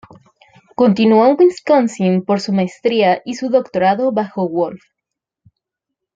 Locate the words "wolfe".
4.49-4.83